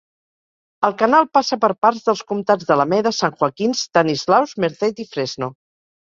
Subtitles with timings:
[0.87, 5.51] El canal passa per parts dels comtats d'Alameda, San Joaquin, Stanislaus, Merced i Fresno.